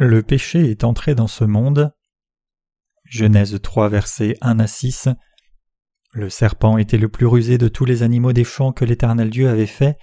[0.00, 1.92] Le péché est entré dans ce monde.
[3.04, 5.08] Genèse 3 versets 1 à 6.
[6.12, 9.48] Le serpent était le plus rusé de tous les animaux des champs que l'Éternel Dieu
[9.48, 9.98] avait fait.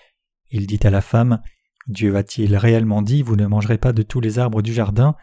[0.49, 1.41] Il dit à la femme
[1.87, 5.15] Dieu a-t-il réellement dit Vous ne mangerez pas de tous les arbres du jardin?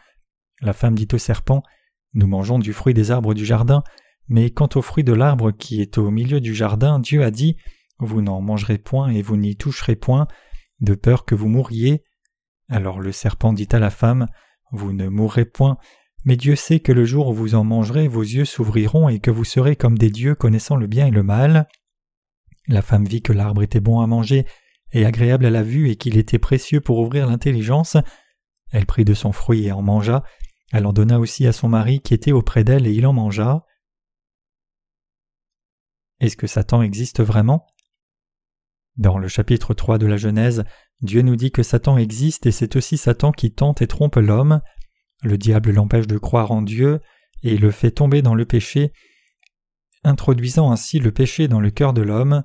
[0.59, 1.61] La femme dit au serpent
[2.15, 3.83] Nous mangeons du fruit des arbres du jardin,
[4.27, 7.57] mais quant au fruit de l'arbre qui est au milieu du jardin, Dieu a dit
[7.99, 10.27] Vous n'en mangerez point et vous n'y toucherez point,
[10.79, 12.03] de peur que vous mouriez.
[12.69, 14.29] Alors le serpent dit à la femme
[14.73, 15.77] vous ne mourrez point,
[16.25, 19.31] mais Dieu sait que le jour où vous en mangerez, vos yeux s'ouvriront et que
[19.31, 21.67] vous serez comme des dieux connaissant le bien et le mal.
[22.67, 24.45] La femme vit que l'arbre était bon à manger
[24.91, 27.97] et agréable à la vue et qu'il était précieux pour ouvrir l'intelligence.
[28.71, 30.23] Elle prit de son fruit et en mangea.
[30.71, 33.65] Elle en donna aussi à son mari qui était auprès d'elle et il en mangea.
[36.19, 37.67] Est-ce que Satan existe vraiment?
[38.95, 40.63] Dans le chapitre 3 de la Genèse,
[41.03, 44.61] Dieu nous dit que Satan existe et c'est aussi Satan qui tente et trompe l'homme.
[45.21, 47.01] Le diable l'empêche de croire en Dieu
[47.43, 48.93] et le fait tomber dans le péché,
[50.05, 52.43] introduisant ainsi le péché dans le cœur de l'homme.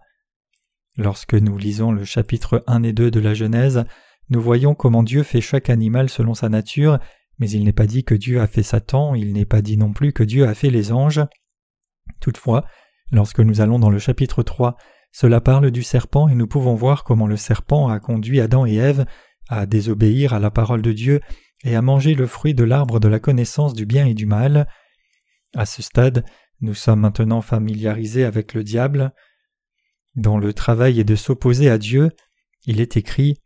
[0.97, 3.85] Lorsque nous lisons le chapitre 1 et 2 de la Genèse,
[4.29, 6.99] nous voyons comment Dieu fait chaque animal selon sa nature,
[7.39, 9.93] mais il n'est pas dit que Dieu a fait Satan, il n'est pas dit non
[9.93, 11.23] plus que Dieu a fait les anges.
[12.21, 12.65] Toutefois,
[13.13, 14.77] lorsque nous allons dans le chapitre 3,
[15.21, 18.77] cela parle du serpent et nous pouvons voir comment le serpent a conduit Adam et
[18.77, 19.05] Ève
[19.49, 21.21] à désobéir à la parole de Dieu
[21.65, 24.69] et à manger le fruit de l'arbre de la connaissance du bien et du mal.
[25.57, 26.25] À ce stade,
[26.61, 29.13] nous sommes maintenant familiarisés avec le diable,
[30.15, 32.13] dont le travail est de s'opposer à Dieu.
[32.67, 33.43] Il est écrit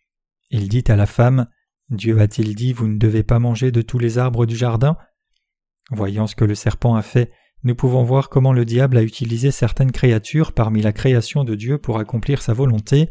[0.50, 1.46] Il dit à la femme
[1.88, 4.98] Dieu a-t-il dit Vous ne devez pas manger de tous les arbres du jardin?
[5.90, 7.32] Voyant ce que le serpent a fait,
[7.64, 11.78] nous pouvons voir comment le diable a utilisé certaines créatures parmi la création de Dieu
[11.78, 13.08] pour accomplir sa volonté.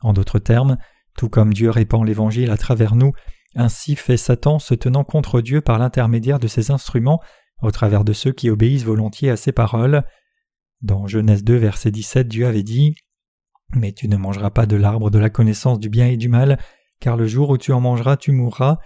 [0.00, 0.78] En d'autres termes,
[1.16, 3.12] tout comme Dieu répand l'Évangile à travers nous,
[3.54, 7.20] ainsi fait Satan se tenant contre Dieu par l'intermédiaire de ses instruments
[7.62, 10.04] au travers de ceux qui obéissent volontiers à ses paroles.
[10.80, 12.94] Dans Genèse 2 verset 17 Dieu avait dit
[13.74, 16.58] Mais tu ne mangeras pas de l'arbre de la connaissance du bien et du mal,
[17.00, 18.78] car le jour où tu en mangeras tu mourras.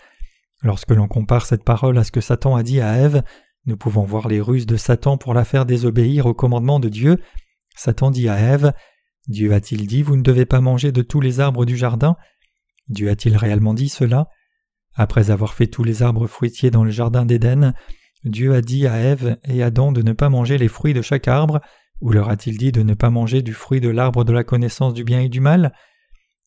[0.63, 3.23] Lorsque l'on compare cette parole à ce que Satan a dit à Ève,
[3.69, 7.19] nous pouvons voir les ruses de Satan pour la faire désobéir au commandement de Dieu.
[7.77, 8.73] Satan dit à Ève
[9.29, 12.17] Dieu a-t-il dit Vous ne devez pas manger de tous les arbres du jardin?
[12.89, 14.29] Dieu a-t-il réellement dit cela?
[14.95, 17.75] Après avoir fait tous les arbres fruitiers dans le jardin d'Éden,
[18.25, 21.29] Dieu a dit à Ève et Adam de ne pas manger les fruits de chaque
[21.29, 21.61] arbre,
[22.01, 24.95] ou leur a-t-il dit de ne pas manger du fruit de l'arbre de la connaissance
[24.95, 25.75] du bien et du mal?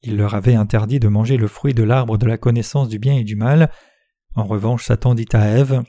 [0.01, 3.13] Il leur avait interdit de manger le fruit de l'arbre de la connaissance du bien
[3.13, 3.69] et du mal.
[4.33, 5.83] En revanche, Satan dit à Ève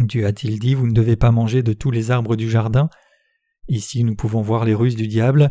[0.00, 2.88] Dieu a-t-il dit Vous ne devez pas manger de tous les arbres du jardin
[3.68, 5.50] Ici nous pouvons voir les ruses du diable.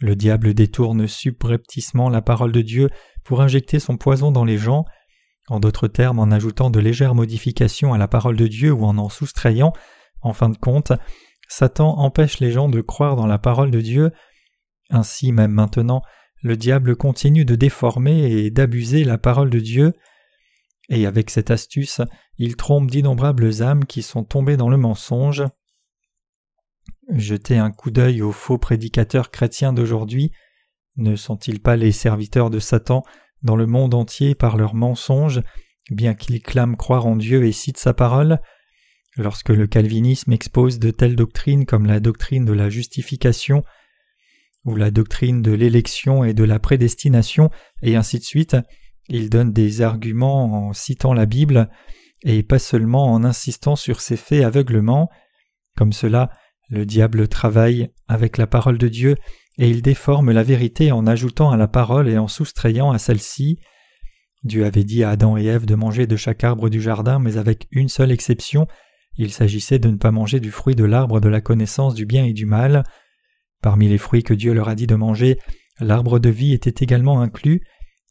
[0.00, 2.90] Le diable détourne subrepticement la parole de Dieu
[3.24, 4.84] pour injecter son poison dans les gens,
[5.48, 8.98] en d'autres termes en ajoutant de légères modifications à la parole de Dieu ou en
[8.98, 9.72] en soustrayant.
[10.20, 10.92] En fin de compte,
[11.48, 14.10] Satan empêche les gens de croire dans la parole de Dieu.
[14.90, 16.02] Ainsi même maintenant,
[16.42, 19.94] le diable continue de déformer et d'abuser la parole de Dieu.
[20.88, 22.00] Et avec cette astuce,
[22.38, 25.44] il trompe d'innombrables âmes qui sont tombées dans le mensonge.
[27.10, 30.32] Jetez un coup d'œil aux faux prédicateurs chrétiens d'aujourd'hui.
[30.96, 33.02] Ne sont-ils pas les serviteurs de Satan
[33.42, 35.42] dans le monde entier par leurs mensonges,
[35.90, 38.40] bien qu'ils clament croire en Dieu et citent sa parole?
[39.16, 43.62] Lorsque le calvinisme expose de telles doctrines comme la doctrine de la justification,
[44.64, 47.50] ou la doctrine de l'élection et de la prédestination,
[47.82, 48.56] et ainsi de suite,
[49.08, 51.68] il donne des arguments en citant la Bible,
[52.22, 55.10] et pas seulement en insistant sur ces faits aveuglement.
[55.76, 56.30] Comme cela,
[56.68, 59.16] le diable travaille avec la parole de Dieu,
[59.58, 63.58] et il déforme la vérité en ajoutant à la parole et en soustrayant à celle-ci.
[64.44, 67.36] Dieu avait dit à Adam et Ève de manger de chaque arbre du jardin, mais
[67.36, 68.66] avec une seule exception,
[69.16, 72.24] il s'agissait de ne pas manger du fruit de l'arbre de la connaissance du bien
[72.24, 72.84] et du mal.
[73.62, 75.38] Parmi les fruits que Dieu leur a dit de manger,
[75.80, 77.62] l'arbre de vie était également inclus,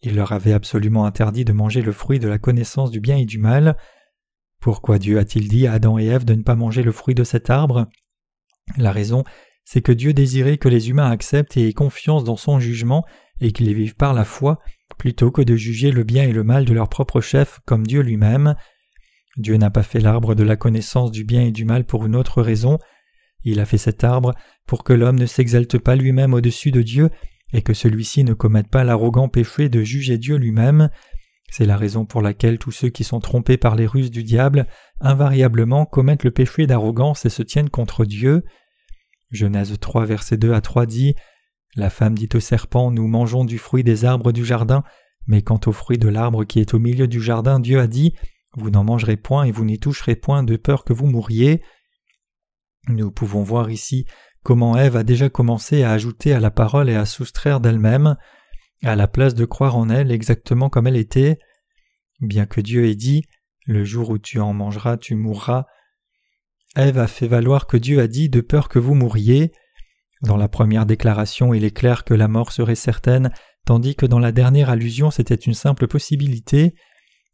[0.02, 3.26] il leur avait absolument interdit de manger le fruit de la connaissance du bien et
[3.26, 3.78] du mal.
[4.60, 7.24] Pourquoi Dieu a-t-il dit à Adam et Ève de ne pas manger le fruit de
[7.24, 7.88] cet arbre?
[8.78, 9.24] La raison,
[9.64, 13.06] c'est que Dieu désirait que les humains acceptent et aient confiance dans son jugement
[13.42, 14.60] et qu'ils vivent par la foi,
[14.98, 18.02] plutôt que de juger le bien et le mal de leur propre chef comme Dieu
[18.02, 18.56] lui-même.
[19.38, 22.16] Dieu n'a pas fait l'arbre de la connaissance du bien et du mal pour une
[22.16, 22.80] autre raison.
[23.44, 24.34] Il a fait cet arbre
[24.66, 27.10] pour que l'homme ne s'exalte pas lui-même au-dessus de Dieu
[27.54, 30.90] et que celui-ci ne commette pas l'arrogant péché de juger Dieu lui-même.
[31.50, 34.68] C'est la raison pour laquelle tous ceux qui sont trompés par les ruses du diable
[35.00, 38.44] invariablement commettent le péché d'arrogance et se tiennent contre Dieu.
[39.32, 41.16] Genèse 3 verset 2 à 3 dit
[41.76, 44.84] La femme dit au serpent Nous mangeons du fruit des arbres du jardin,
[45.28, 48.14] mais quant au fruit de l'arbre qui est au milieu du jardin, Dieu a dit
[48.58, 51.62] Vous n'en mangerez point et vous n'y toucherez point de peur que vous mouriez.
[52.88, 54.06] Nous pouvons voir ici
[54.46, 58.16] comment Ève a déjà commencé à ajouter à la parole et à soustraire d'elle-même,
[58.84, 61.40] à la place de croire en elle exactement comme elle était.
[62.22, 63.24] Bien que Dieu ait dit
[63.66, 65.66] Le jour où tu en mangeras, tu mourras,
[66.76, 69.52] Ève a fait valoir que Dieu a dit de peur que vous mouriez.
[70.22, 73.32] Dans la première déclaration, il est clair que la mort serait certaine,
[73.66, 76.76] tandis que dans la dernière allusion, c'était une simple possibilité.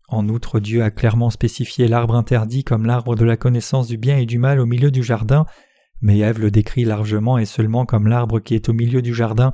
[0.07, 4.17] En outre, Dieu a clairement spécifié l'arbre interdit comme l'arbre de la connaissance du bien
[4.17, 5.45] et du mal au milieu du jardin,
[6.01, 9.53] mais Ève le décrit largement et seulement comme l'arbre qui est au milieu du jardin,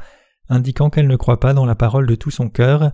[0.49, 2.91] indiquant qu'elle ne croit pas dans la parole de tout son cœur.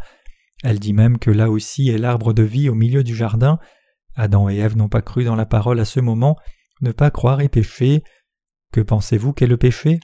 [0.63, 3.59] Elle dit même que là aussi est l'arbre de vie au milieu du jardin.
[4.15, 6.37] Adam et Ève n'ont pas cru dans la parole à ce moment,
[6.81, 8.03] ne pas croire est péché.
[8.71, 9.99] Que pensez-vous qu'est le péché?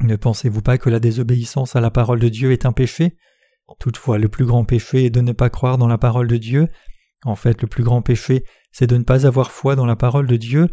[0.00, 3.16] Ne pensez-vous pas que la désobéissance à la parole de Dieu est un péché?
[3.80, 6.68] Toutefois, le plus grand péché est de ne pas croire dans la parole de Dieu.
[7.24, 10.26] En fait, le plus grand péché, c'est de ne pas avoir foi dans la parole
[10.26, 10.68] de Dieu.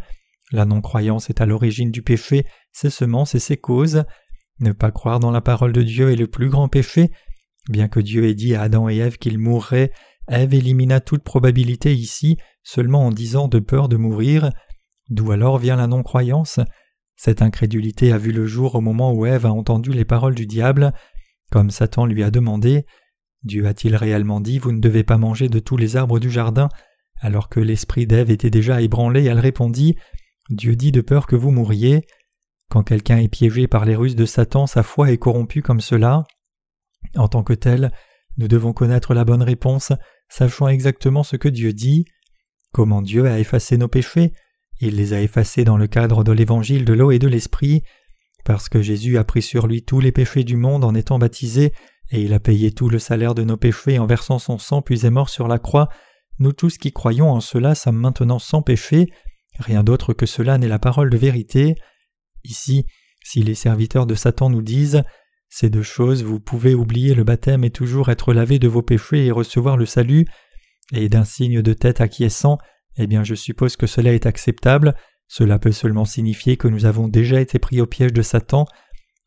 [0.54, 4.04] La non-croyance est à l'origine du péché, ses semences et ses causes.
[4.60, 7.10] Ne pas croire dans la parole de Dieu est le plus grand péché.
[7.68, 9.90] Bien que Dieu ait dit à Adam et Ève qu'ils mourraient,
[10.28, 14.52] Ève élimina toute probabilité ici seulement en disant de peur de mourir.
[15.10, 16.60] D'où alors vient la non-croyance?
[17.16, 20.46] Cette incrédulité a vu le jour au moment où Ève a entendu les paroles du
[20.46, 20.92] diable,
[21.50, 22.86] comme Satan lui a demandé.
[23.42, 26.68] Dieu a-t-il réellement dit Vous ne devez pas manger de tous les arbres du jardin?
[27.20, 29.96] Alors que l'esprit d'Ève était déjà ébranlé, elle répondit
[30.50, 32.06] Dieu dit de peur que vous mouriez.
[32.70, 36.24] Quand quelqu'un est piégé par les ruses de Satan, sa foi est corrompue comme cela.
[37.16, 37.92] En tant que tel,
[38.36, 39.92] nous devons connaître la bonne réponse,
[40.28, 42.04] sachant exactement ce que Dieu dit.
[42.72, 44.32] Comment Dieu a effacé nos péchés?
[44.80, 47.82] Il les a effacés dans le cadre de l'évangile de l'eau et de l'esprit,
[48.44, 51.72] parce que Jésus a pris sur lui tous les péchés du monde en étant baptisé,
[52.10, 55.06] et il a payé tout le salaire de nos péchés en versant son sang puis
[55.06, 55.88] est mort sur la croix,
[56.38, 59.06] nous tous qui croyons en cela sommes maintenant sans péché,
[59.58, 61.76] rien d'autre que cela n'est la parole de vérité.
[62.44, 62.86] Ici,
[63.24, 65.02] si les serviteurs de Satan nous disent
[65.48, 69.26] ces deux choses, vous pouvez oublier le baptême et toujours être lavé de vos péchés
[69.26, 70.26] et recevoir le salut,
[70.92, 72.58] et d'un signe de tête acquiescent,
[72.96, 74.94] eh bien je suppose que cela est acceptable,
[75.28, 78.66] cela peut seulement signifier que nous avons déjà été pris au piège de Satan.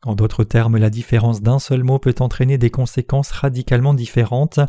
[0.02, 4.60] En d'autres termes, la différence d'un seul mot peut entraîner des conséquences radicalement différentes.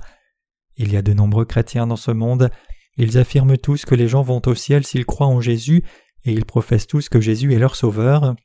[0.77, 2.49] Il y a de nombreux chrétiens dans ce monde,
[2.99, 5.83] ils affirment tous que les gens vont au ciel s'ils croient en Jésus,
[6.25, 8.35] et ils professent tous que Jésus est leur sauveur.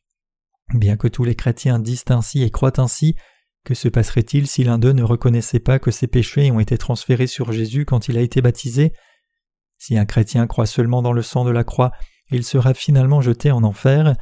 [0.72, 3.16] Bien que tous les chrétiens disent ainsi et croient ainsi,
[3.64, 7.26] que se passerait-il si l'un d'eux ne reconnaissait pas que ses péchés ont été transférés
[7.26, 8.92] sur Jésus quand il a été baptisé?
[9.76, 11.90] Si un chrétien croit seulement dans le sang de la croix,
[12.30, 14.14] il sera finalement jeté en enfer.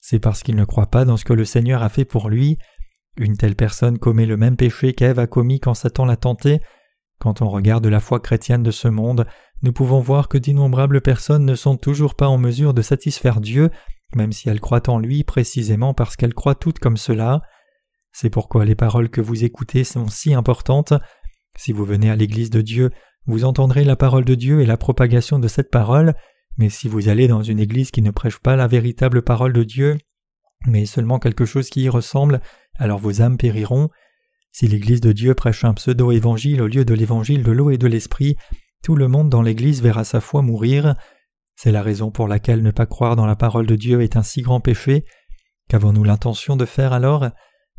[0.00, 2.58] C'est parce qu'il ne croit pas dans ce que le Seigneur a fait pour lui.
[3.16, 6.60] Une telle personne commet le même péché qu'Ève a commis quand Satan l'a tenté.
[7.18, 9.26] Quand on regarde la foi chrétienne de ce monde,
[9.62, 13.70] nous pouvons voir que d'innombrables personnes ne sont toujours pas en mesure de satisfaire Dieu,
[14.14, 17.42] même si elles croient en lui précisément parce qu'elles croient toutes comme cela.
[18.12, 20.92] C'est pourquoi les paroles que vous écoutez sont si importantes.
[21.56, 22.90] Si vous venez à l'Église de Dieu,
[23.26, 26.14] vous entendrez la parole de Dieu et la propagation de cette parole,
[26.58, 29.64] mais si vous allez dans une église qui ne prêche pas la véritable parole de
[29.64, 29.98] Dieu,
[30.66, 32.40] mais seulement quelque chose qui y ressemble,
[32.78, 33.90] alors vos âmes périront.
[34.58, 37.86] Si l'Église de Dieu prêche un pseudo-évangile au lieu de l'évangile de l'eau et de
[37.86, 38.38] l'esprit,
[38.82, 40.94] tout le monde dans l'Église verra sa foi mourir.
[41.56, 44.22] C'est la raison pour laquelle ne pas croire dans la parole de Dieu est un
[44.22, 45.04] si grand péché.
[45.68, 47.28] Qu'avons-nous l'intention de faire alors?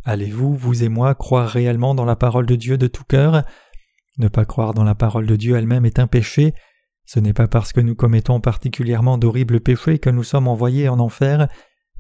[0.05, 3.41] Allez-vous, vous et moi, croire réellement dans la parole de Dieu de tout cœur?
[4.19, 6.53] Ne pas croire dans la parole de Dieu elle-même est un péché.
[7.05, 10.99] Ce n'est pas parce que nous commettons particulièrement d'horribles péchés que nous sommes envoyés en
[10.99, 11.47] enfer,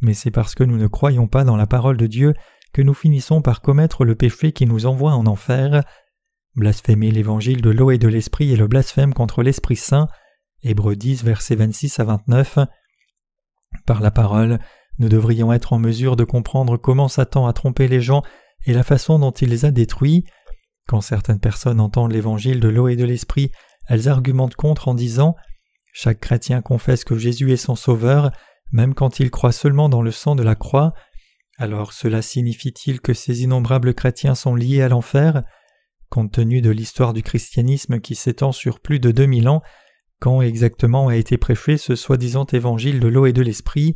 [0.01, 2.35] mais c'est parce que nous ne croyons pas dans la parole de Dieu
[2.73, 5.83] que nous finissons par commettre le péché qui nous envoie en enfer.
[6.55, 10.07] Blasphémer l'évangile de l'eau et de l'esprit est le blasphème contre l'Esprit Saint.
[10.63, 12.59] Hébreux 10, versets 26 à 29.
[13.85, 14.59] Par la parole,
[14.99, 18.23] nous devrions être en mesure de comprendre comment Satan a trompé les gens
[18.65, 20.25] et la façon dont il les a détruits.
[20.87, 23.51] Quand certaines personnes entendent l'évangile de l'eau et de l'esprit,
[23.87, 25.35] elles argumentent contre en disant
[25.93, 28.31] Chaque chrétien confesse que Jésus est son sauveur,
[28.71, 30.93] même quand il croit seulement dans le sang de la croix.
[31.57, 35.41] Alors cela signifie-t-il que ces innombrables chrétiens sont liés à l'enfer?
[36.09, 39.61] Compte tenu de l'histoire du christianisme qui s'étend sur plus de deux mille ans,
[40.19, 43.95] quand exactement a été prêché ce soi-disant évangile de l'eau et de l'esprit?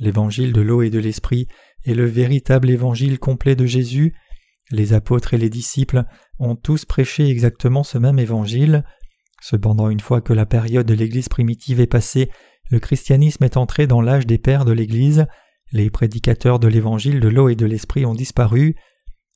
[0.00, 1.46] L'évangile de l'eau et de l'esprit
[1.84, 4.14] est le véritable évangile complet de Jésus,
[4.70, 6.04] les apôtres et les disciples
[6.38, 8.84] ont tous prêché exactement ce même évangile.
[9.40, 12.30] Cependant, une fois que la période de l'Église primitive est passée,
[12.70, 15.26] le christianisme est entré dans l'âge des pères de l'Église,
[15.74, 18.76] les prédicateurs de l'Évangile de l'eau et de l'Esprit ont disparu.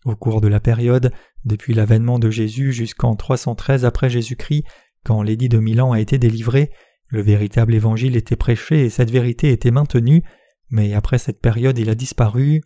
[0.05, 1.13] Au cours de la période,
[1.45, 4.63] depuis l'avènement de Jésus jusqu'en 313 après Jésus-Christ,
[5.05, 6.71] quand l'édit de Milan a été délivré,
[7.09, 10.23] le véritable évangile était prêché et cette vérité était maintenue,
[10.71, 12.63] mais après cette période il a disparu.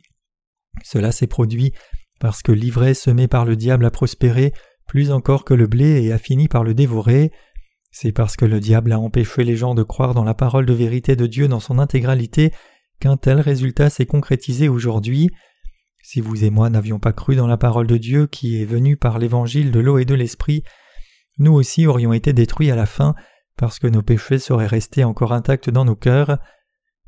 [0.85, 1.73] Cela s'est produit
[2.21, 4.52] parce que l'ivraie semée par le diable a prospéré
[4.87, 7.33] plus encore que le blé et a fini par le dévorer.
[7.91, 10.75] C'est parce que le diable a empêché les gens de croire dans la parole de
[10.75, 12.52] vérité de Dieu dans son intégralité
[13.03, 15.29] qu'un tel résultat s'est concrétisé aujourd'hui.
[16.05, 18.97] Si vous et moi n'avions pas cru dans la parole de Dieu qui est venue
[18.97, 20.63] par l'évangile de l'eau et de l'esprit,
[21.39, 23.17] nous aussi aurions été détruits à la fin
[23.57, 26.39] parce que nos péchés seraient restés encore intacts dans nos cœurs.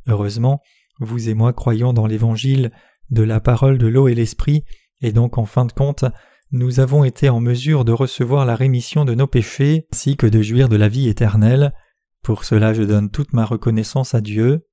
[0.08, 0.62] Heureusement,
[0.98, 2.72] vous et moi croyons dans l'évangile
[3.10, 4.64] de la parole de l'eau et l'esprit,
[5.00, 6.04] et donc en fin de compte,
[6.50, 10.42] nous avons été en mesure de recevoir la rémission de nos péchés ainsi que de
[10.42, 11.72] jouir de la vie éternelle.
[12.20, 14.66] Pour cela je donne toute ma reconnaissance à Dieu.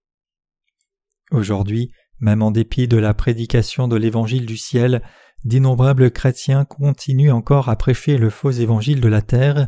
[1.31, 5.01] Aujourd'hui, même en dépit de la prédication de l'évangile du ciel,
[5.43, 9.67] d'innombrables chrétiens continuent encore à prêcher le faux évangile de la terre.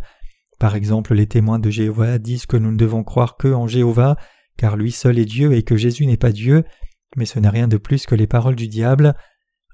[0.59, 4.17] Par exemple, les témoins de Jéhovah disent que nous ne devons croire que en Jéhovah,
[4.57, 6.63] car lui seul est Dieu et que Jésus n'est pas Dieu,
[7.15, 9.15] mais ce n'est rien de plus que les paroles du diable.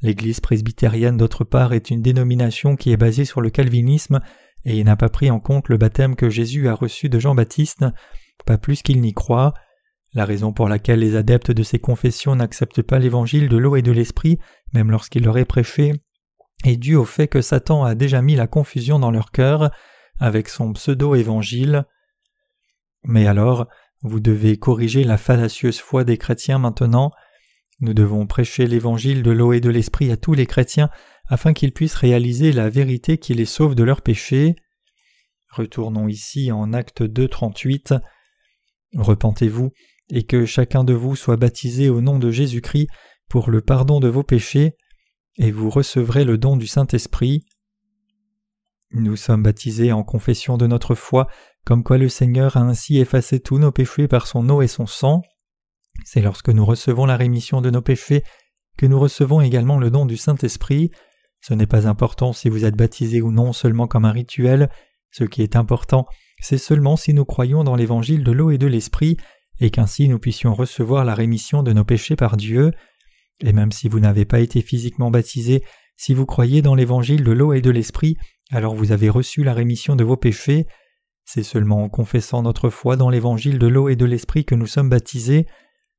[0.02, 4.22] L'Église presbytérienne d'autre part est une dénomination qui est basée sur le calvinisme
[4.64, 7.86] et n'a pas pris en compte le baptême que Jésus a reçu de Jean-Baptiste,
[8.46, 9.54] pas plus qu'il n'y croit.
[10.14, 13.82] La raison pour laquelle les adeptes de ces confessions n'acceptent pas l'évangile de l'eau et
[13.82, 14.40] de l'esprit,
[14.74, 15.94] même lorsqu'il leur est prêché,
[16.66, 19.72] est due au fait que Satan a déjà mis la confusion dans leur cœur
[20.20, 21.86] avec son pseudo-évangile.
[23.04, 23.68] Mais alors,
[24.02, 27.12] vous devez corriger la fallacieuse foi des chrétiens maintenant.
[27.80, 30.90] Nous devons prêcher l'évangile de l'eau et de l'esprit à tous les chrétiens
[31.28, 34.56] afin qu'ils puissent réaliser la vérité qui les sauve de leurs péchés.
[35.52, 37.94] Retournons ici en Acte 2, 38.
[38.96, 39.72] Repentez-vous
[40.10, 42.88] et que chacun de vous soit baptisé au nom de Jésus-Christ
[43.30, 44.76] pour le pardon de vos péchés,
[45.38, 47.46] et vous recevrez le don du Saint-Esprit.
[48.92, 51.28] Nous sommes baptisés en confession de notre foi,
[51.64, 54.88] comme quoi le Seigneur a ainsi effacé tous nos péchés par son eau et son
[54.88, 55.22] sang.
[56.04, 58.24] C'est lorsque nous recevons la rémission de nos péchés
[58.78, 60.90] que nous recevons également le don du Saint-Esprit.
[61.42, 64.70] Ce n'est pas important si vous êtes baptisé ou non seulement comme un rituel,
[65.12, 66.06] ce qui est important,
[66.40, 69.18] c'est seulement si nous croyons dans l'évangile de l'eau et de l'Esprit,
[69.60, 72.72] et qu'ainsi nous puissions recevoir la rémission de nos péchés par Dieu.
[73.42, 75.64] Et même si vous n'avez pas été physiquement baptisé,
[75.96, 78.18] si vous croyez dans l'évangile de l'eau et de l'Esprit,
[78.52, 80.66] alors vous avez reçu la rémission de vos péchés.
[81.26, 84.68] C'est seulement en confessant notre foi dans l'évangile de l'eau et de l'Esprit que nous
[84.68, 85.46] sommes baptisés.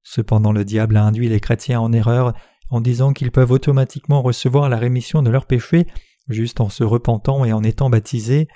[0.03, 2.33] Cependant le diable a induit les chrétiens en erreur
[2.71, 5.87] en disant qu'ils peuvent automatiquement recevoir la rémission de leurs péchés
[6.31, 8.49] juste en se repentant et en étant baptisés.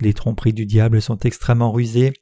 [0.00, 2.12] Les tromperies du diable sont extrêmement rusées.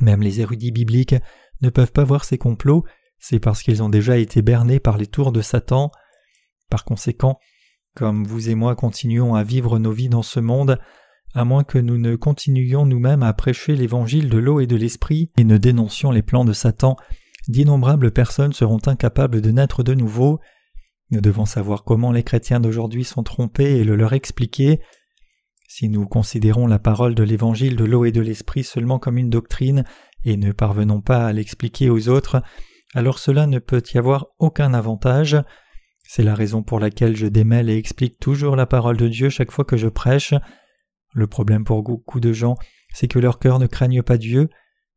[0.00, 1.14] Même les érudits bibliques
[1.62, 2.84] ne peuvent pas voir ces complots,
[3.18, 5.90] c'est parce qu'ils ont déjà été bernés par les tours de Satan.
[6.70, 7.38] Par conséquent,
[7.94, 10.78] comme vous et moi continuons à vivre nos vies dans ce monde,
[11.34, 15.30] à moins que nous ne continuions nous-mêmes à prêcher l'évangile de l'eau et de l'esprit
[15.38, 16.96] et ne dénoncions les plans de Satan,
[17.48, 20.40] d'innombrables personnes seront incapables de naître de nouveau.
[21.10, 24.80] Nous devons savoir comment les chrétiens d'aujourd'hui sont trompés et le leur expliquer.
[25.78, 29.28] Si nous considérons la parole de l'évangile de l'eau et de l'esprit seulement comme une
[29.28, 29.84] doctrine
[30.24, 32.42] et ne parvenons pas à l'expliquer aux autres,
[32.94, 35.36] alors cela ne peut y avoir aucun avantage.
[36.02, 39.50] C'est la raison pour laquelle je démêle et explique toujours la parole de Dieu chaque
[39.50, 40.32] fois que je prêche.
[41.12, 42.54] Le problème pour beaucoup de gens,
[42.94, 44.48] c'est que leur cœur ne craigne pas Dieu.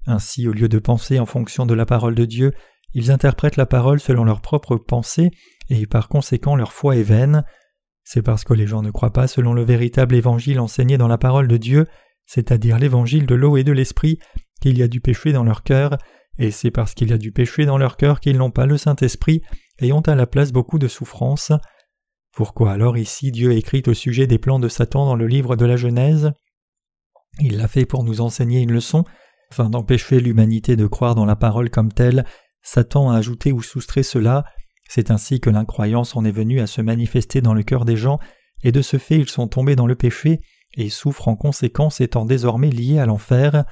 [0.07, 2.53] Ainsi, au lieu de penser en fonction de la parole de Dieu,
[2.93, 5.29] ils interprètent la parole selon leur propre pensée,
[5.69, 7.43] et par conséquent leur foi est vaine.
[8.11, 11.19] C'est parce que les gens ne croient pas selon le véritable évangile enseigné dans la
[11.19, 11.85] parole de Dieu,
[12.25, 14.17] c'est-à-dire l'évangile de l'eau et de l'esprit,
[14.61, 15.95] qu'il y a du péché dans leur cœur,
[16.39, 18.79] et c'est parce qu'il y a du péché dans leur cœur qu'ils n'ont pas le
[18.79, 19.43] Saint-Esprit
[19.77, 21.51] et ont à la place beaucoup de souffrances.
[22.33, 25.65] Pourquoi alors ici Dieu écrit au sujet des plans de Satan dans le livre de
[25.65, 26.31] la Genèse?
[27.39, 29.03] Il l'a fait pour nous enseigner une leçon,
[29.51, 32.25] afin d'empêcher l'humanité de croire dans la parole comme telle.
[32.63, 34.45] Satan a ajouté ou soustrait cela.
[34.89, 38.19] C'est ainsi que l'incroyance en est venue à se manifester dans le cœur des gens,
[38.63, 40.39] et de ce fait ils sont tombés dans le péché
[40.75, 43.65] et souffrent en conséquence étant désormais liés à l'enfer.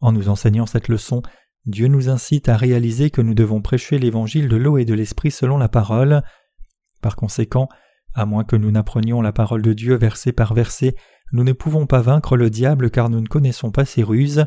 [0.00, 1.22] En nous enseignant cette leçon,
[1.66, 5.30] Dieu nous incite à réaliser que nous devons prêcher l'évangile de l'eau et de l'esprit
[5.30, 6.20] selon la parole.
[7.00, 7.68] Par conséquent,
[8.12, 10.96] à moins que nous n'apprenions la parole de Dieu verset par verset,
[11.32, 14.46] nous ne pouvons pas vaincre le diable car nous ne connaissons pas ses ruses.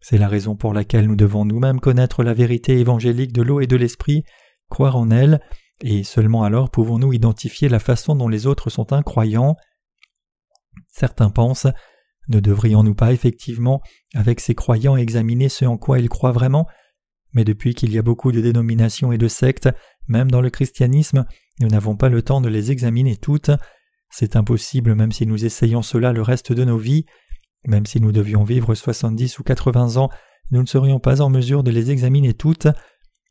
[0.00, 3.66] C'est la raison pour laquelle nous devons nous-mêmes connaître la vérité évangélique de l'eau et
[3.66, 4.24] de l'esprit,
[4.70, 5.40] croire en elle,
[5.82, 9.56] et seulement alors pouvons-nous identifier la façon dont les autres sont incroyants?
[10.88, 11.66] Certains pensent
[12.28, 13.82] ne devrions-nous pas effectivement,
[14.14, 16.66] avec ces croyants, examiner ce en quoi ils croient vraiment?
[17.32, 19.68] Mais depuis qu'il y a beaucoup de dénominations et de sectes,
[20.06, 21.26] même dans le christianisme,
[21.60, 23.50] nous n'avons pas le temps de les examiner toutes.
[24.10, 27.04] C'est impossible même si nous essayons cela le reste de nos vies.
[27.66, 30.10] Même si nous devions vivre soixante-dix ou quatre-vingts ans,
[30.50, 32.68] nous ne serions pas en mesure de les examiner toutes.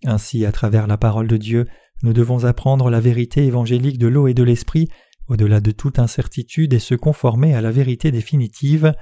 [0.05, 1.67] Ainsi, à travers la parole de Dieu,
[2.01, 4.89] nous devons apprendre la vérité évangélique de l'eau et de l'esprit,
[5.27, 8.93] au-delà de toute incertitude, et se conformer à la vérité définitive.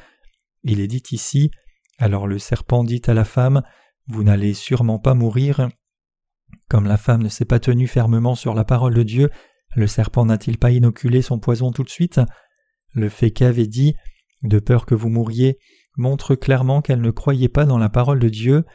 [0.64, 1.52] Il est dit ici
[1.98, 3.64] Alors le serpent dit à la femme
[4.08, 5.70] Vous n'allez sûrement pas mourir.
[6.70, 9.30] Comme la femme ne s'est pas tenue fermement sur la parole de Dieu,
[9.76, 12.20] le serpent n'a-t-il pas inoculé son poison tout de suite?
[12.94, 13.96] Le fait qu'avait dit
[14.44, 15.58] De peur que vous mouriez
[15.98, 18.66] montre clairement qu'elle ne croyait pas dans la parole de Dieu.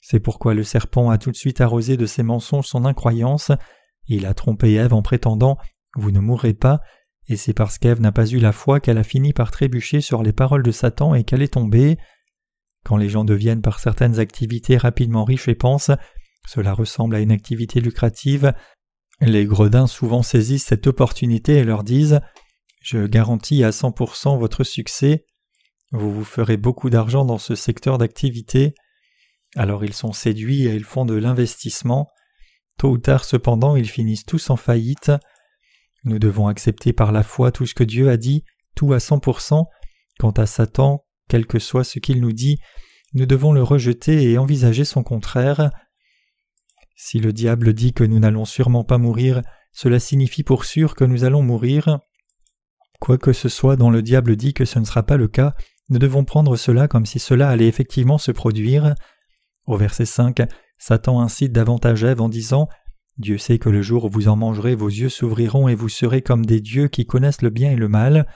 [0.00, 3.52] C'est pourquoi le serpent a tout de suite arrosé de ses mensonges son incroyance.
[4.06, 5.58] Il a trompé Ève en prétendant
[5.96, 6.80] Vous ne mourrez pas,
[7.28, 10.22] et c'est parce qu'Ève n'a pas eu la foi qu'elle a fini par trébucher sur
[10.22, 11.98] les paroles de Satan et qu'elle est tombée.
[12.84, 15.90] Quand les gens deviennent par certaines activités rapidement riches et pensent
[16.46, 18.52] cela ressemble à une activité lucrative,
[19.20, 22.20] les gredins souvent saisissent cette opportunité et leur disent
[22.82, 25.26] Je garantis à 100% votre succès,
[25.92, 28.74] vous vous ferez beaucoup d'argent dans ce secteur d'activité.
[29.56, 32.08] Alors ils sont séduits et ils font de l'investissement.
[32.78, 35.12] Tôt ou tard cependant ils finissent tous en faillite.
[36.04, 39.64] Nous devons accepter par la foi tout ce que Dieu a dit, tout à 100%.
[40.18, 42.58] Quant à Satan, quel que soit ce qu'il nous dit,
[43.14, 45.70] nous devons le rejeter et envisager son contraire.
[46.94, 49.42] Si le diable dit que nous n'allons sûrement pas mourir,
[49.72, 52.00] cela signifie pour sûr que nous allons mourir.
[53.00, 55.54] Quoi que ce soit dont le diable dit que ce ne sera pas le cas,
[55.88, 58.94] nous devons prendre cela comme si cela allait effectivement se produire.
[59.70, 60.42] Au verset 5,
[60.78, 62.68] Satan incite davantage Ève en disant
[63.18, 66.22] Dieu sait que le jour où vous en mangerez, vos yeux s'ouvriront et vous serez
[66.22, 68.26] comme des dieux qui connaissent le bien et le mal.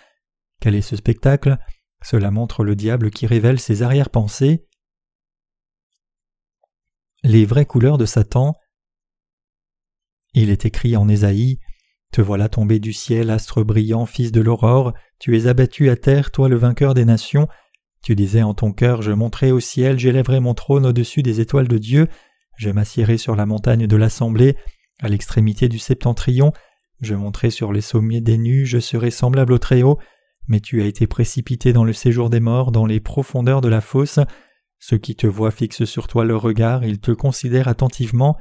[0.60, 1.58] Quel est ce spectacle?
[2.04, 4.64] Cela montre le diable qui révèle ses arrière-pensées
[7.24, 8.54] les vraies couleurs de Satan.
[10.34, 11.58] Il est écrit en Ésaïe
[12.12, 16.30] Te voilà tombé du ciel, astre brillant, fils de l'aurore, tu es abattu à terre,
[16.30, 17.48] toi le vainqueur des nations.
[18.04, 21.68] Tu disais en ton cœur Je monterai au ciel, j'élèverai mon trône au-dessus des étoiles
[21.68, 22.08] de Dieu,
[22.58, 24.56] je m'assiérai sur la montagne de l'assemblée,
[25.00, 26.52] à l'extrémité du septentrion,
[27.00, 29.98] je monterai sur les sommets des nues, je serai semblable au Très-Haut,
[30.48, 33.80] mais tu as été précipité dans le séjour des morts, dans les profondeurs de la
[33.80, 34.20] fosse,
[34.78, 38.36] ceux qui te voient fixent sur toi le regard, ils te considèrent attentivement.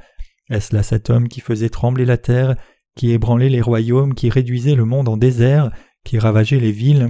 [0.50, 2.54] Est-ce là cet homme qui faisait trembler la terre,
[2.96, 5.70] qui ébranlait les royaumes, qui réduisait le monde en désert,
[6.04, 7.08] qui ravageait les villes,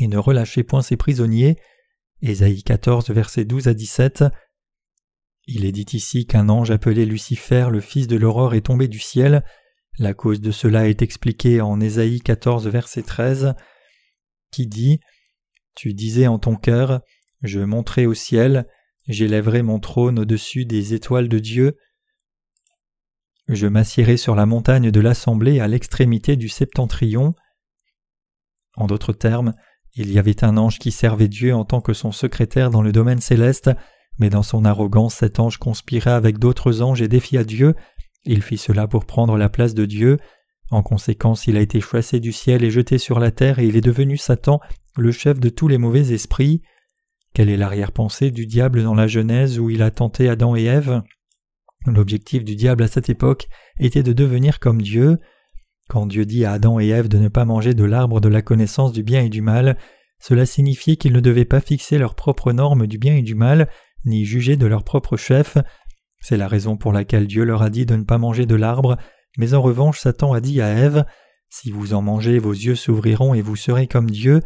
[0.00, 1.58] et ne relâchait point ses prisonniers?
[2.22, 4.24] Ésaïe 14, versets 12 à 17.
[5.46, 8.98] Il est dit ici qu'un ange appelé Lucifer, le fils de l'aurore, est tombé du
[8.98, 9.44] ciel.
[9.98, 13.54] La cause de cela est expliquée en Ésaïe 14, verset 13,
[14.50, 15.00] qui dit
[15.74, 17.00] Tu disais en ton cœur
[17.44, 18.66] je monterai au ciel,
[19.06, 21.76] j'élèverai mon trône au-dessus des étoiles de Dieu.
[23.48, 27.34] Je m'assierai sur la montagne de l'assemblée à l'extrémité du septentrion.
[28.76, 29.52] En d'autres termes,
[29.96, 32.92] il y avait un ange qui servait Dieu en tant que son secrétaire dans le
[32.92, 33.70] domaine céleste,
[34.18, 37.74] mais dans son arrogance cet ange conspira avec d'autres anges et défia Dieu.
[38.24, 40.18] Il fit cela pour prendre la place de Dieu.
[40.70, 43.76] En conséquence, il a été chassé du ciel et jeté sur la terre, et il
[43.76, 44.60] est devenu Satan,
[44.96, 46.62] le chef de tous les mauvais esprits.
[47.34, 51.02] Quelle est l'arrière-pensée du diable dans la Genèse où il a tenté Adam et Ève?
[51.86, 55.18] L'objectif du diable à cette époque était de devenir comme Dieu.
[55.88, 58.42] Quand Dieu dit à Adam et Ève de ne pas manger de l'arbre de la
[58.42, 59.76] connaissance du bien et du mal,
[60.18, 63.68] cela signifiait qu'ils ne devaient pas fixer leurs propres normes du bien et du mal,
[64.04, 65.58] ni juger de leur propre chef.
[66.20, 68.96] C'est la raison pour laquelle Dieu leur a dit de ne pas manger de l'arbre,
[69.36, 71.04] mais en revanche Satan a dit à Ève
[71.50, 74.40] Si vous en mangez, vos yeux s'ouvriront et vous serez comme Dieu.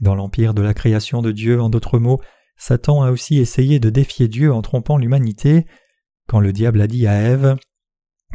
[0.00, 2.20] Dans l'empire de la création de Dieu, en d'autres mots,
[2.56, 5.66] Satan a aussi essayé de défier Dieu en trompant l'humanité.
[6.28, 7.56] Quand le diable a dit à Ève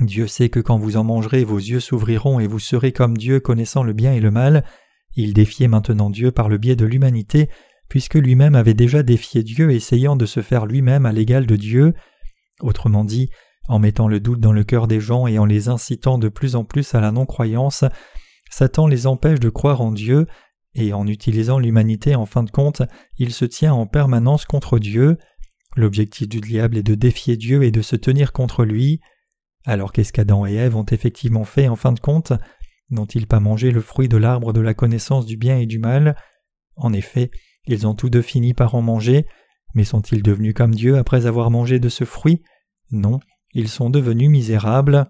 [0.02, 3.40] Dieu sait que quand vous en mangerez, vos yeux s'ouvriront et vous serez comme Dieu
[3.40, 4.64] connaissant le bien et le mal,
[5.16, 7.50] il défiait maintenant Dieu par le biais de l'humanité,
[7.90, 11.94] puisque lui-même avait déjà défié Dieu essayant de se faire lui-même à l'égal de Dieu.
[12.62, 13.30] Autrement dit,
[13.68, 16.56] en mettant le doute dans le cœur des gens et en les incitant de plus
[16.56, 17.86] en plus à la non-croyance,
[18.50, 20.28] Satan les empêche de croire en Dieu
[20.76, 22.82] et en utilisant l'humanité en fin de compte,
[23.18, 25.18] il se tient en permanence contre Dieu.
[25.76, 29.00] L'objectif du diable est de défier Dieu et de se tenir contre lui.
[29.66, 32.34] Alors qu'est-ce qu'Adam et Ève ont effectivement fait en fin de compte
[32.90, 36.16] N'ont-ils pas mangé le fruit de l'arbre de la connaissance du bien et du mal?
[36.76, 37.32] En effet,
[37.66, 39.26] ils ont tous deux fini par en manger,
[39.74, 42.44] mais sont-ils devenus comme Dieu après avoir mangé de ce fruit?
[42.92, 43.20] Non,
[43.54, 45.10] ils sont devenus misérables.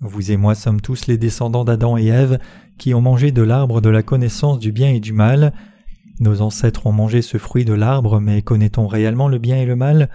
[0.00, 2.38] Vous et moi sommes tous les descendants d'Adam et Ève
[2.78, 5.52] qui ont mangé de l'arbre de la connaissance du bien et du mal.
[6.20, 9.76] Nos ancêtres ont mangé ce fruit de l'arbre, mais connaît-on réellement le bien et le
[9.76, 10.10] mal?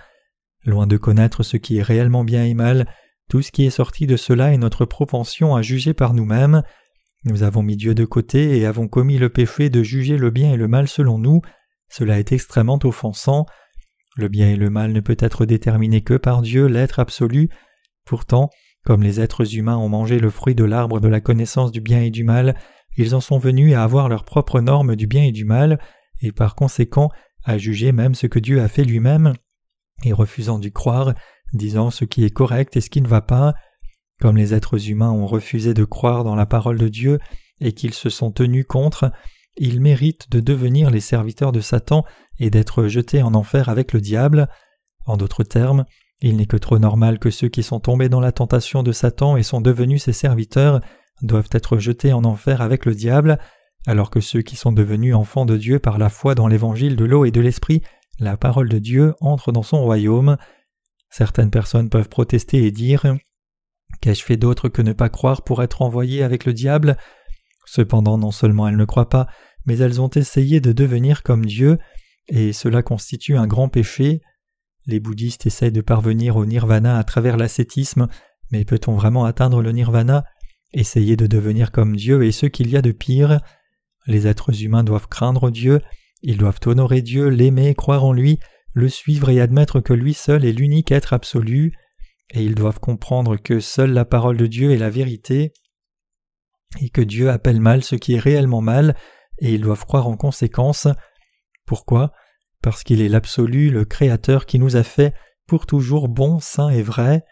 [0.66, 2.88] Loin de connaître ce qui est réellement bien et mal,
[3.30, 6.64] tout ce qui est sorti de cela est notre propension à juger par nous-mêmes.
[7.26, 10.54] Nous avons mis Dieu de côté et avons commis le péché de juger le bien
[10.54, 11.42] et le mal selon nous.
[11.90, 13.46] cela est extrêmement offensant.
[14.16, 17.50] Le bien et le mal ne peut être déterminé que par Dieu, l'être absolu.
[18.06, 18.50] Pourtant,
[18.86, 22.02] comme les êtres humains ont mangé le fruit de l'arbre de la connaissance du bien
[22.02, 22.56] et du mal,
[22.96, 25.80] ils en sont venus à avoir leurs propres normes du bien et du mal,
[26.22, 27.10] et par conséquent
[27.44, 29.34] à juger même ce que Dieu a fait lui-même,
[30.04, 31.14] et refusant d'y croire,
[31.54, 33.54] disant ce qui est correct et ce qui ne va pas.
[34.20, 37.20] Comme les êtres humains ont refusé de croire dans la parole de Dieu
[37.62, 39.12] et qu'ils se sont tenus contre,
[39.58, 42.04] ils méritent de devenir les serviteurs de Satan
[42.40, 44.48] et d'être jetés en enfer avec le diable.
[45.06, 45.86] En d'autres termes,
[46.22, 49.38] il n'est que trop normal que ceux qui sont tombés dans la tentation de Satan
[49.38, 50.82] et sont devenus ses serviteurs
[51.22, 53.40] doivent être jetés en enfer avec le diable,
[53.88, 57.06] alors que ceux qui sont devenus enfants de Dieu par la foi dans l'évangile de
[57.06, 57.82] l'eau et de l'esprit,
[58.20, 60.38] la parole de Dieu entre dans son royaume.
[61.10, 63.16] Certaines personnes peuvent protester et dire
[64.02, 66.98] Qu'ai-je fait d'autre que ne pas croire pour être envoyé avec le diable?
[67.66, 69.28] Cependant, non seulement elles ne croient pas,
[69.66, 71.78] mais elles ont essayé de devenir comme Dieu,
[72.28, 74.22] et cela constitue un grand péché.
[74.86, 78.08] Les bouddhistes essayent de parvenir au nirvana à travers l'ascétisme,
[78.52, 80.24] mais peut-on vraiment atteindre le nirvana?
[80.74, 83.40] Essayer de devenir comme Dieu est ce qu'il y a de pire.
[84.06, 85.82] Les êtres humains doivent craindre Dieu,
[86.22, 88.40] ils doivent honorer Dieu, l'aimer, croire en lui,
[88.74, 91.74] le suivre et admettre que lui seul est l'unique être absolu,
[92.32, 95.54] et ils doivent comprendre que seule la parole de Dieu est la vérité,
[96.82, 98.96] et que Dieu appelle mal ce qui est réellement mal,
[99.40, 100.88] et ils doivent croire en conséquence.
[101.66, 102.12] Pourquoi?
[102.62, 105.14] Parce qu'il est l'absolu, le Créateur qui nous a fait
[105.48, 107.24] pour toujours bons, saints et vrais.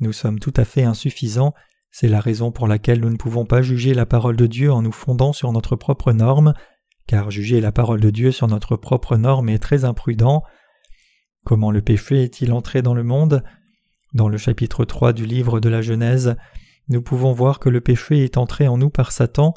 [0.00, 1.54] Nous sommes tout à fait insuffisants,
[1.90, 4.82] c'est la raison pour laquelle nous ne pouvons pas juger la parole de Dieu en
[4.82, 6.52] nous fondant sur notre propre norme,
[7.06, 10.42] car juger la parole de Dieu sur notre propre norme est très imprudent.
[11.44, 13.44] Comment le péché est-il entré dans le monde?
[14.14, 16.36] Dans le chapitre 3 du livre de la Genèse,
[16.88, 19.52] nous pouvons voir que le péché est entré en nous par Satan.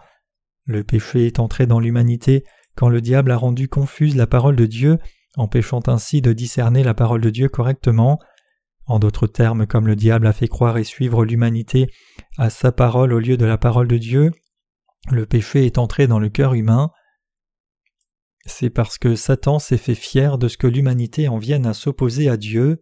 [0.65, 2.43] Le péché est entré dans l'humanité
[2.76, 4.97] quand le diable a rendu confuse la parole de Dieu,
[5.38, 8.19] empêchant ainsi de discerner la parole de Dieu correctement.
[8.86, 11.88] En d'autres termes, comme le diable a fait croire et suivre l'humanité
[12.38, 14.32] à sa parole au lieu de la parole de Dieu,
[15.10, 16.91] le péché est entré dans le cœur humain.
[18.49, 22.29] C'est parce que Satan s'est fait fier de ce que l'humanité en vienne à s'opposer
[22.29, 22.81] à Dieu.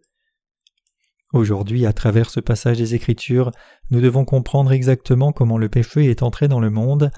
[1.32, 3.50] Aujourd'hui, à travers ce passage des Écritures,
[3.90, 7.10] nous devons comprendre exactement comment le péché est entré dans le monde,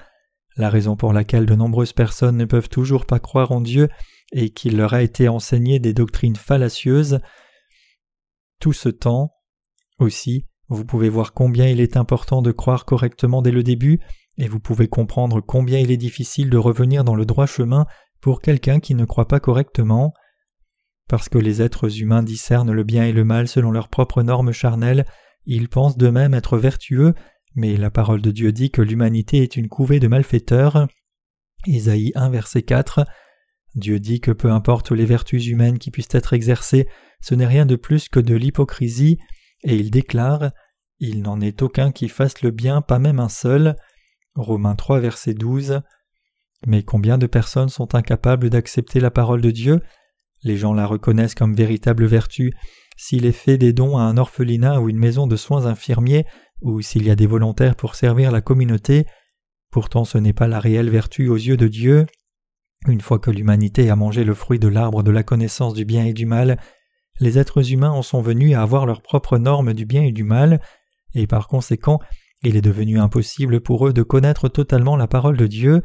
[0.57, 3.87] la raison pour laquelle de nombreuses personnes ne peuvent toujours pas croire en Dieu
[4.33, 7.19] et qu'il leur a été enseigné des doctrines fallacieuses,
[8.59, 9.31] tout ce temps.
[9.99, 13.99] Aussi, vous pouvez voir combien il est important de croire correctement dès le début,
[14.39, 17.85] et vous pouvez comprendre combien il est difficile de revenir dans le droit chemin
[18.21, 20.13] pour quelqu'un qui ne croit pas correctement.
[21.07, 24.51] Parce que les êtres humains discernent le bien et le mal selon leurs propres normes
[24.51, 25.05] charnelles,
[25.45, 27.15] ils pensent d'eux-mêmes être vertueux,
[27.55, 30.87] mais la parole de Dieu dit que l'humanité est une couvée de malfaiteurs.
[31.65, 33.05] Isaïe 1 verset 4
[33.75, 36.87] Dieu dit que peu importe les vertus humaines qui puissent être exercées,
[37.21, 39.19] ce n'est rien de plus que de l'hypocrisie,
[39.63, 40.51] et il déclare
[40.99, 43.75] Il n'en est aucun qui fasse le bien, pas même un seul.
[44.35, 45.81] Romains 3, verset 12.
[46.65, 49.81] Mais combien de personnes sont incapables d'accepter la parole de Dieu?
[50.43, 52.53] Les gens la reconnaissent comme véritable vertu
[52.97, 56.25] s'il est fait des dons à un orphelinat ou une maison de soins infirmiers,
[56.61, 59.05] ou s'il y a des volontaires pour servir la communauté.
[59.71, 62.05] Pourtant ce n'est pas la réelle vertu aux yeux de Dieu.
[62.87, 66.05] Une fois que l'humanité a mangé le fruit de l'arbre de la connaissance du bien
[66.05, 66.59] et du mal,
[67.21, 70.23] les êtres humains en sont venus à avoir leurs propres normes du bien et du
[70.23, 70.61] mal,
[71.13, 71.99] et par conséquent,
[72.43, 75.81] il est devenu impossible pour eux de connaître totalement la parole de Dieu.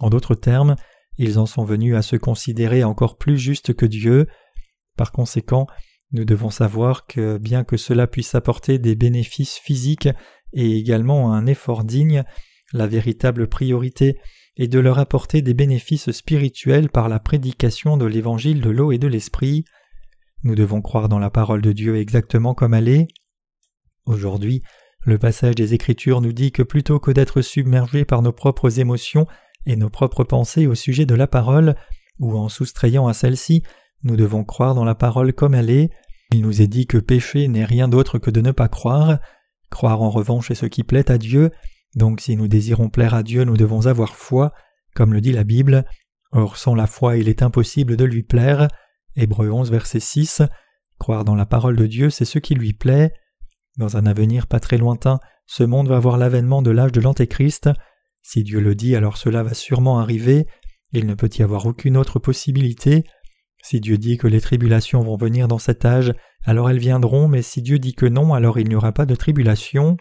[0.00, 0.76] En d'autres termes,
[1.18, 4.26] ils en sont venus à se considérer encore plus justes que Dieu.
[4.96, 5.66] Par conséquent,
[6.12, 10.08] nous devons savoir que bien que cela puisse apporter des bénéfices physiques
[10.52, 12.24] et également un effort digne,
[12.72, 14.18] la véritable priorité
[14.56, 18.98] est de leur apporter des bénéfices spirituels par la prédication de l'évangile de l'eau et
[18.98, 19.64] de l'esprit.
[20.42, 23.08] Nous devons croire dans la parole de Dieu exactement comme elle est.
[24.06, 24.62] Aujourd'hui,
[25.04, 29.26] le passage des Écritures nous dit que plutôt que d'être submergés par nos propres émotions
[29.66, 31.74] et nos propres pensées au sujet de la parole,
[32.18, 33.62] ou en soustrayant à celle-ci,
[34.02, 35.90] nous devons croire dans la parole comme elle est.
[36.32, 39.18] Il nous est dit que pécher n'est rien d'autre que de ne pas croire.
[39.70, 41.50] Croire en revanche est ce qui plaît à Dieu.
[41.94, 44.52] Donc si nous désirons plaire à Dieu, nous devons avoir foi,
[44.94, 45.84] comme le dit la Bible.
[46.32, 48.68] Or sans la foi, il est impossible de lui plaire.
[49.16, 50.42] Hébreu 11, verset 6.
[50.98, 53.12] Croire dans la parole de Dieu, c'est ce qui lui plaît.
[53.78, 57.70] Dans un avenir pas très lointain, ce monde va voir l'avènement de l'âge de l'Antéchrist.
[58.22, 60.46] Si Dieu le dit, alors cela va sûrement arriver.
[60.92, 63.04] Il ne peut y avoir aucune autre possibilité.
[63.62, 67.42] Si Dieu dit que les tribulations vont venir dans cet âge, alors elles viendront, mais
[67.42, 69.96] si Dieu dit que non, alors il n'y aura pas de tribulation.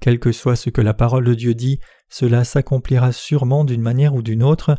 [0.00, 4.14] Quel que soit ce que la parole de Dieu dit, cela s'accomplira sûrement d'une manière
[4.14, 4.76] ou d'une autre,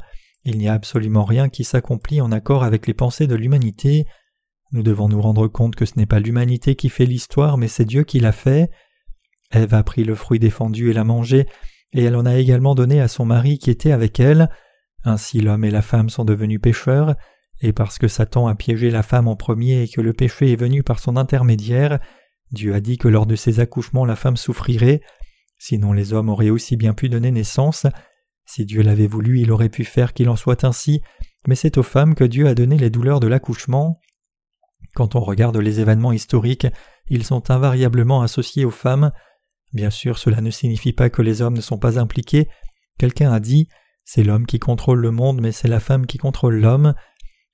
[0.48, 4.06] Il n'y a absolument rien qui s'accomplit en accord avec les pensées de l'humanité.
[4.72, 7.86] Nous devons nous rendre compte que ce n'est pas l'humanité qui fait l'histoire, mais c'est
[7.86, 8.70] Dieu qui l'a fait.
[9.52, 11.48] Ève a pris le fruit défendu et l'a mangé,
[11.96, 14.50] et elle en a également donné à son mari qui était avec elle.
[15.04, 17.16] Ainsi l'homme et la femme sont devenus pécheurs,
[17.62, 20.58] et parce que Satan a piégé la femme en premier et que le péché est
[20.58, 22.00] venu par son intermédiaire,
[22.52, 25.02] Dieu a dit que lors de ses accouchements la femme souffrirait,
[25.58, 27.88] sinon les hommes auraient aussi bien pu donner naissance.
[28.46, 31.02] Si Dieu l'avait voulu, il aurait pu faire qu'il en soit ainsi,
[31.48, 34.00] mais c'est aux femmes que Dieu a donné les douleurs de l'accouchement.
[34.94, 36.68] Quand on regarde les événements historiques,
[37.08, 39.12] ils sont invariablement associés aux femmes.
[39.76, 42.48] Bien sûr, cela ne signifie pas que les hommes ne sont pas impliqués.
[42.98, 43.68] Quelqu'un a dit
[44.06, 46.94] c'est l'homme qui contrôle le monde, mais c'est la femme qui contrôle l'homme.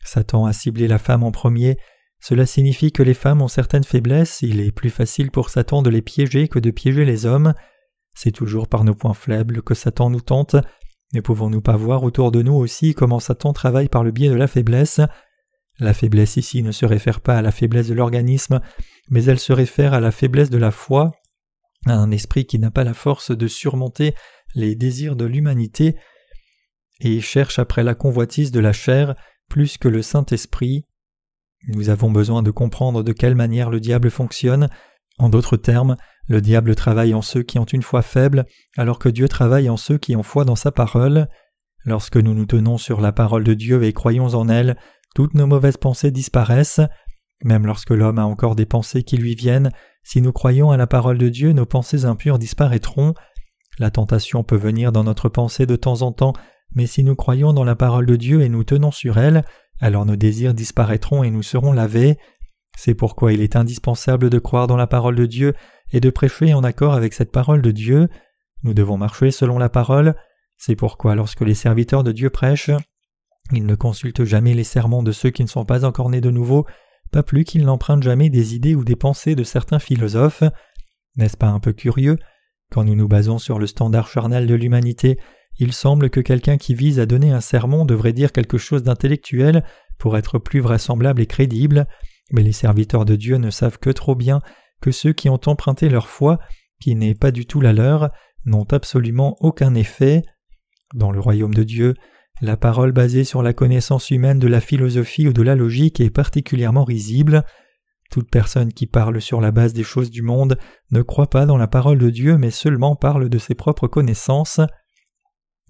[0.03, 1.77] Satan a ciblé la femme en premier.
[2.19, 5.89] Cela signifie que les femmes ont certaines faiblesses, il est plus facile pour Satan de
[5.89, 7.55] les piéger que de piéger les hommes.
[8.13, 10.55] C'est toujours par nos points faibles que Satan nous tente.
[11.13, 14.35] Ne pouvons-nous pas voir autour de nous aussi comment Satan travaille par le biais de
[14.35, 15.01] la faiblesse?
[15.79, 18.59] La faiblesse ici ne se réfère pas à la faiblesse de l'organisme,
[19.09, 21.11] mais elle se réfère à la faiblesse de la foi,
[21.85, 24.13] un esprit qui n'a pas la force de surmonter
[24.55, 25.95] les désirs de l'humanité
[26.99, 29.15] et cherche après la convoitise de la chair
[29.49, 30.85] plus que le Saint-Esprit.
[31.67, 34.69] Nous avons besoin de comprendre de quelle manière le diable fonctionne.
[35.17, 38.45] En d'autres termes, le diable travaille en ceux qui ont une foi faible,
[38.77, 41.27] alors que Dieu travaille en ceux qui ont foi dans sa parole.
[41.83, 44.77] Lorsque nous nous tenons sur la parole de Dieu et croyons en elle,
[45.15, 46.81] toutes nos mauvaises pensées disparaissent.
[47.43, 49.71] Même lorsque l'homme a encore des pensées qui lui viennent,
[50.03, 53.13] si nous croyons à la parole de Dieu, nos pensées impures disparaîtront.
[53.79, 56.33] La tentation peut venir dans notre pensée de temps en temps,
[56.73, 59.43] mais si nous croyons dans la parole de Dieu et nous tenons sur elle,
[59.79, 62.17] alors nos désirs disparaîtront et nous serons lavés.
[62.77, 65.53] C'est pourquoi il est indispensable de croire dans la parole de Dieu
[65.91, 68.07] et de prêcher en accord avec cette parole de Dieu.
[68.63, 70.15] Nous devons marcher selon la parole.
[70.57, 72.71] C'est pourquoi lorsque les serviteurs de Dieu prêchent,
[73.51, 76.31] ils ne consultent jamais les sermons de ceux qui ne sont pas encore nés de
[76.31, 76.65] nouveau,
[77.11, 80.43] pas plus qu'ils n'empruntent jamais des idées ou des pensées de certains philosophes.
[81.15, 82.17] N'est-ce pas un peu curieux?
[82.71, 85.19] Quand nous nous basons sur le standard charnel de l'humanité,
[85.59, 89.63] il semble que quelqu'un qui vise à donner un sermon devrait dire quelque chose d'intellectuel
[89.97, 91.85] pour être plus vraisemblable et crédible,
[92.31, 94.39] mais les serviteurs de Dieu ne savent que trop bien
[94.81, 96.39] que ceux qui ont emprunté leur foi,
[96.81, 98.09] qui n'est pas du tout la leur,
[98.45, 100.23] n'ont absolument aucun effet.
[100.95, 101.93] Dans le royaume de Dieu,
[102.41, 106.09] la parole basée sur la connaissance humaine de la philosophie ou de la logique est
[106.09, 107.43] particulièrement risible.
[108.09, 110.57] Toute personne qui parle sur la base des choses du monde
[110.89, 114.59] ne croit pas dans la parole de Dieu mais seulement parle de ses propres connaissances.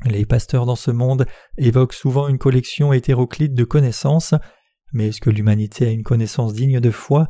[0.05, 1.25] Les pasteurs dans ce monde
[1.57, 4.33] évoquent souvent une collection hétéroclite de connaissances,
[4.93, 7.27] mais est-ce que l'humanité a une connaissance digne de foi?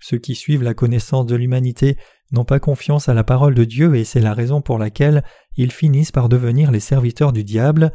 [0.00, 1.96] Ceux qui suivent la connaissance de l'humanité
[2.30, 5.24] n'ont pas confiance à la parole de Dieu et c'est la raison pour laquelle
[5.56, 7.92] ils finissent par devenir les serviteurs du diable.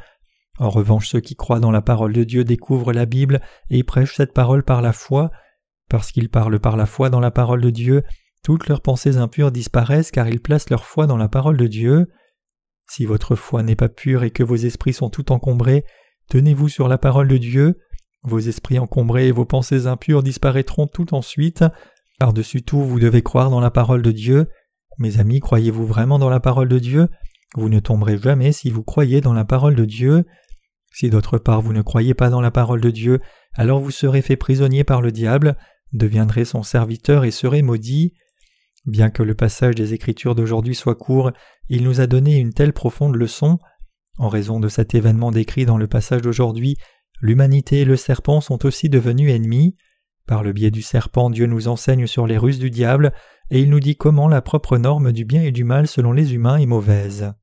[0.60, 4.16] En revanche, ceux qui croient dans la parole de Dieu découvrent la Bible et prêchent
[4.16, 5.32] cette parole par la foi.
[5.90, 8.04] Parce qu'ils parlent par la foi dans la parole de Dieu,
[8.44, 12.08] toutes leurs pensées impures disparaissent car ils placent leur foi dans la parole de Dieu.
[12.90, 15.86] Si votre foi n'est pas pure et que vos esprits sont tout encombrés,
[16.30, 17.80] tenez-vous sur la parole de Dieu.
[18.24, 21.64] Vos esprits encombrés et vos pensées impures disparaîtront tout ensuite.
[22.20, 24.48] Par-dessus tout, vous devez croire dans la parole de Dieu.
[24.98, 27.08] Mes amis, croyez-vous vraiment dans la parole de Dieu?
[27.56, 30.26] Vous ne tomberez jamais si vous croyez dans la parole de Dieu.
[30.92, 33.20] Si d'autre part vous ne croyez pas dans la parole de Dieu,
[33.54, 35.56] alors vous serez fait prisonnier par le diable,
[35.94, 38.14] deviendrez son serviteur et serez maudit.
[38.86, 41.32] Bien que le passage des Écritures d'aujourd'hui soit court,
[41.68, 43.60] il nous a donné une telle profonde leçon.
[44.18, 46.78] En raison de cet événement décrit dans le passage d'aujourd'hui,
[47.22, 49.76] l'humanité et le serpent sont aussi devenus ennemis.
[50.26, 53.14] Par le biais du serpent, Dieu nous enseigne sur les ruses du diable,
[53.50, 56.34] et il nous dit comment la propre norme du bien et du mal selon les
[56.34, 57.34] humains est mauvaise.